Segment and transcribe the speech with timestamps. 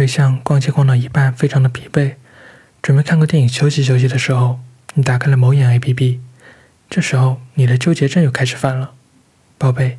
[0.00, 2.14] 对象逛街逛到一半，非常的疲惫，
[2.80, 4.58] 准备看个电影休息休息的时候，
[4.94, 6.18] 你打开了某眼 APP，
[6.88, 8.94] 这时候你的纠结症又开始犯了。
[9.58, 9.98] 宝贝，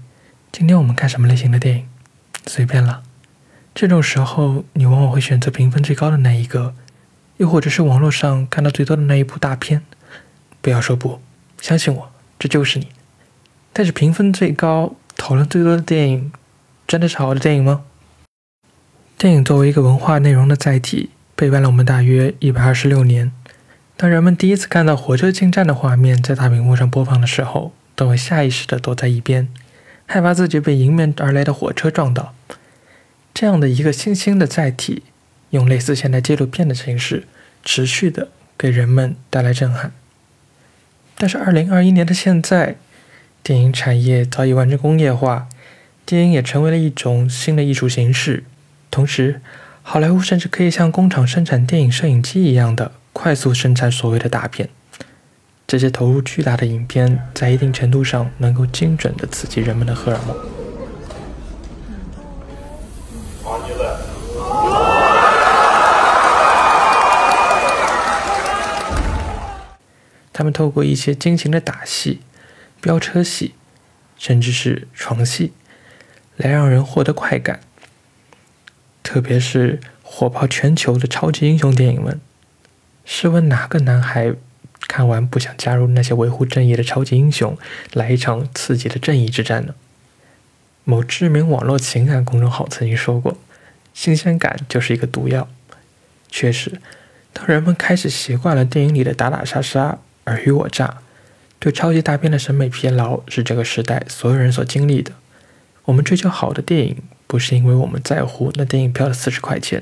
[0.51, 1.85] 今天我们看什么类型的电影？
[2.47, 3.03] 随便了。
[3.75, 6.73] 这种时候，你往往会选择评分最高的那一个，
[7.37, 9.83] 又或者是网络上看到最多的那一部大片。
[10.61, 11.21] 不要说不，
[11.61, 12.87] 相信我，这就是你。
[13.71, 16.31] 但是评分最高、讨论最多的电影，
[16.87, 17.83] 真的是好的电影吗？
[19.21, 23.31] 电影作为一个文化内容的载体，陪伴了我们大约一百二十六年。
[23.95, 29.47] 当人们第一次看到火车进站的画面在大屏幕上播放的时候，都会下意识地躲在一边，
[30.07, 32.33] 害怕自己被迎面而来的火车撞到。
[33.31, 35.03] 这样的一个新兴的载体，
[35.51, 37.27] 用类似现代纪录片的形式，
[37.63, 39.91] 持续地给人们带来震撼。
[41.19, 42.77] 但是，二零二一年的现在，
[43.43, 45.47] 电影产业早已完成工业化，
[46.07, 48.45] 电影也成为了一种新的艺术形式。
[48.91, 49.41] 同时，
[49.81, 54.67] 好莱坞甚至可以像工厂生产电影摄影机一样的快速生产所谓的大片。
[55.65, 60.35] 这些投入巨大的影片，在一定程度上能够精准地刺激人们的荷尔蒙。
[70.33, 72.19] 他们透过一些精心的打戏、
[72.81, 73.53] 飙车戏，
[74.17, 75.53] 甚至是床戏，
[76.35, 77.61] 来让人获得快感。
[79.11, 82.21] 特别是火爆全球的超级英雄电影们，
[83.03, 84.33] 试问哪个男孩
[84.87, 87.57] 看完不想加入那些维护正义的超级英雄，
[87.91, 89.75] 来一场刺激的正义之战呢？
[90.85, 93.37] 某知名网络情感公众号曾经说过
[93.93, 95.49] ：“新鲜感就是一个毒药。”
[96.31, 96.79] 确实，
[97.33, 100.99] 当人们开始习惯了电影里的打打杀杀、尔虞我诈，
[101.59, 105.11] 对超级大片的审美疲劳是这个时代所有人所经历的。
[105.83, 106.95] 我们追求好的电影。
[107.31, 109.81] 不是因为我们在乎那电影票的四十块钱，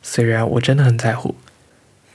[0.00, 1.34] 虽然我真的很在乎，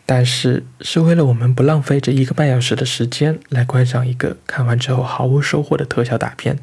[0.06, 6.58] 但是是为了我们不浪费这一个半小时的时间来观赏一个看完之后毫无收获的特效大片。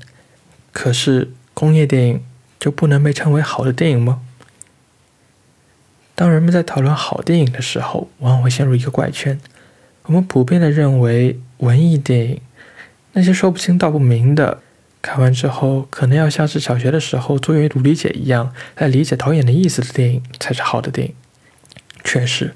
[0.73, 2.23] 可是工业电影
[2.59, 4.23] 就不能被称为好的电影吗？
[6.15, 9.39] 当人们在讨论好电影的时候，往往会陷入一个怪圈。
[10.05, 12.41] 我们普遍的认为，文艺电影
[13.13, 14.63] 那些说不清道不明的。
[15.07, 21.15] 看完之后，可能要像是小学的时候做阅读理解一样来理解导演的意思的电影才是好的电影。
[22.03, 22.53] 确实，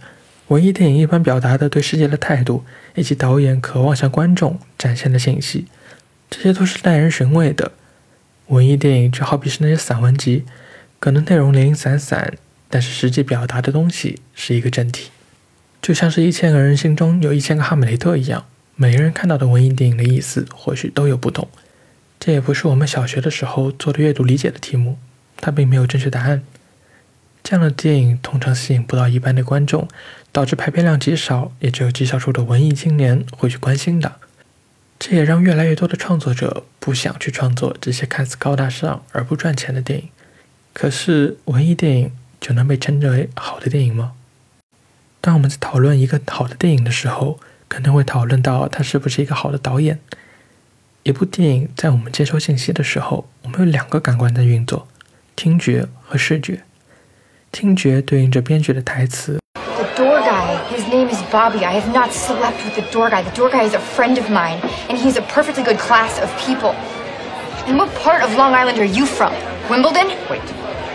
[0.48, 2.64] 文艺电影一般表达的对世界的态度，
[2.96, 5.66] 以及导演渴望向观众展现的信息，
[6.28, 7.70] 这些都是耐人寻味的。
[8.48, 10.44] 文艺电影就好比是那些散文集，
[10.98, 12.34] 可能内容零零散散，
[12.68, 15.10] 但是实际表达的东西是一个整体。
[15.80, 18.44] 就像是一千个人心中有一千个哈姆雷特一样，
[18.74, 21.48] 每个人看到的文艺电影的意思或许都有不同。
[22.20, 24.98] 这也不是我们小学的时候做的阅读理解的题目，
[25.38, 26.42] 它并没有正确答案。
[27.42, 29.88] 这样的电影通常吸引不到一般的观众，
[30.30, 34.16] 导致排片量极少，也只有极少数的文艺青年会去关心的。
[34.98, 40.10] 这也让越来越多的创作者不想去创作这些看似高大上而不赚钱的电影。
[40.74, 44.12] 可是，文艺电影就能被称之为好的电影吗？
[45.22, 49.98] 当我们在讨论一个好的电影的时候，可能会讨论到他是不是一个好的导演。
[51.03, 54.87] 一部电影在我们接收信息的时候，我们有两个感官在运作：
[55.35, 56.63] 听觉和视觉。
[57.51, 59.39] 听觉对应着编剧的台词。
[59.53, 61.63] The door guy, his name is Bobby.
[61.63, 63.23] I have not slept with the door guy.
[63.23, 64.59] The door guy is a friend of mine,
[64.89, 66.73] and he's a perfectly good class of people.
[67.67, 69.33] And what part of Long Island are you from?
[69.69, 70.07] Wimbledon?
[70.29, 70.41] Wait.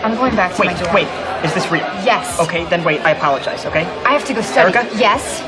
[0.02, 0.94] I'm going back to wait, my dorm.
[0.94, 1.08] Wait,
[1.44, 1.84] is this real?
[2.04, 2.38] Yes.
[2.40, 3.00] Okay, then wait.
[3.04, 3.64] I apologize.
[3.66, 3.86] Okay.
[4.04, 4.72] I have to go study.
[4.72, 4.86] Erica?
[4.96, 5.42] Yes.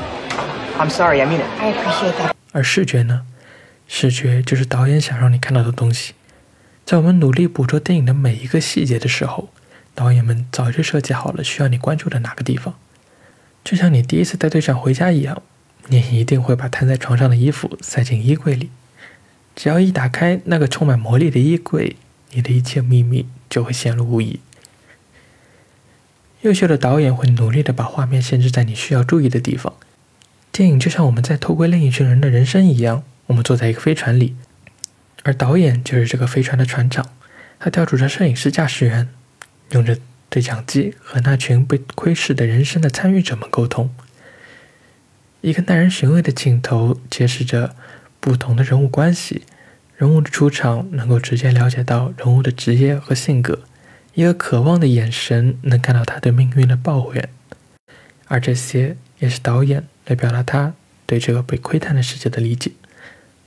[0.79, 1.21] I'm sorry.
[1.21, 1.47] I mean it.
[1.59, 2.33] I appreciate that.
[2.51, 3.21] 而视觉呢？
[3.88, 6.12] 视觉就是导演想让你看到的东西。
[6.84, 9.48] 在我们努力捕捉电影的每一个细节的时候，
[9.94, 12.74] 导演们早就设计好了需要你关注的哪个地方。
[13.64, 15.42] 就像你第一次带对象回家一样，
[15.88, 18.70] 你一定会把摊在床上的衣服塞进衣柜里。
[19.56, 21.96] 只要一打开那个充满魔力的衣柜，
[22.32, 24.38] 你的一切秘密就会显露无遗。
[26.42, 29.74] 优秀的导演会努力的把画面限制在你需要注意的地方。
[30.52, 33.02] 电影就像我们在偷窥另一群人的人生一样。
[33.28, 34.36] 我们坐在一个飞船里，
[35.22, 37.06] 而导演就是这个飞船的船长。
[37.60, 39.08] 他调度着摄影师、驾驶员，
[39.70, 39.98] 用着
[40.28, 43.94] 对讲机和那群被窥视的人生的参与者们沟通。
[45.40, 47.76] 一个耐人寻味的镜头揭示着
[48.18, 49.42] 不同的人物关系，
[49.96, 53.60] 人物的出场能够直接了解到人物的职业和性格。
[54.14, 57.28] 一个渴望的眼神能看到他对命运的抱怨，
[58.26, 60.74] 而这些也是导演来表达他
[61.06, 62.72] 对这个被窥探的世界的理解。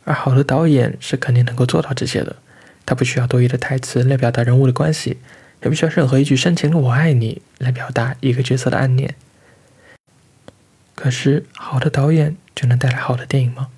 [0.04, 2.38] 而好的导演是肯定能够做到这些的，
[2.86, 5.18] 他不需要多余的台词来表达人物的关系，
[5.62, 9.16] 也不需要任何一句深情的“我爱你”来表达一个角色的暗恋。
[10.96, 13.70] 可是，好的导演就能带来好的电影吗？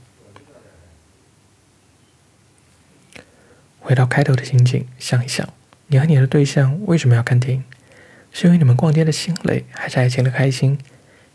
[3.80, 5.48] 回到开头的情景，想一想，
[5.88, 7.64] 你和你的对象为什么要看电影？
[8.32, 10.80] 是因为你们逛街的心累，还是爱情的开心？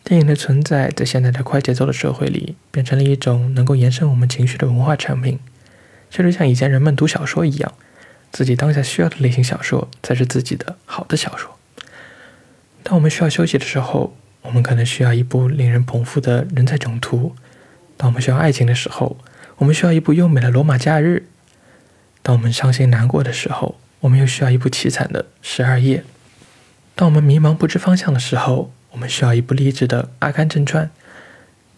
[0.08, 5.38] 电影的存在，在现在的快节奏的社会里，变成了一种能够延伸我们情绪的文化产品。
[6.08, 7.75] 这就像以前人们读小说一样，
[8.32, 11.58] 自己当下需要的类型小说才是自己的好的小说。
[12.82, 17.34] 当我们需要休息的时候，我们可能需要一部令人捧腹的人在囧途；
[17.99, 19.19] 当我们需要爱情的时候，
[19.58, 21.25] 我们需要一部优美的罗马假日；
[22.22, 26.00] 当我们伤心难过的时候，我们又需要一部凄惨的十二夜；
[26.94, 30.87] 当我们迷茫不知方向的时候，我们需要一部励志的《阿甘正传》；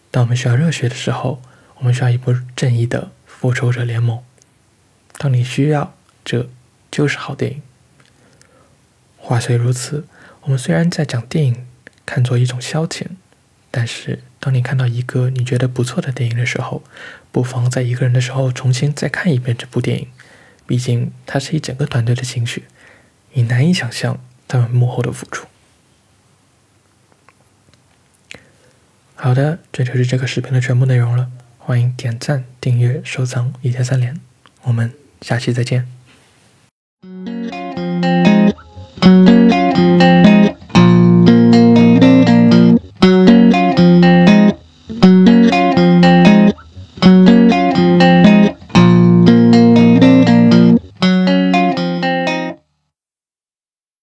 [0.09, 1.39] 当我们需要热血的时候，
[1.75, 3.11] 我们需要一部正义的。
[3.27, 4.23] 复仇者联盟，
[5.19, 5.95] 当你需要，
[6.25, 6.49] 这
[6.89, 7.61] 就是好电影。
[9.17, 10.05] 话虽如此，
[10.41, 11.67] 我们虽然在讲电影
[12.07, 13.05] 看作一种消遣，
[13.69, 16.83] 但是当你看到一个你觉得不错的电影的时候，
[17.31, 20.07] 不妨在一个人的时候重新再看一遍这部电影。
[20.65, 22.65] 毕竟它是一整个团队的情绪，
[23.33, 25.47] 你难以想象他们幕后的付出。
[29.23, 31.29] 好的，这就是这个视频的全部内容了。
[31.59, 34.19] 欢迎点赞、订阅、收藏，一键三连。
[34.63, 34.91] 我们
[35.21, 35.87] 下期再见。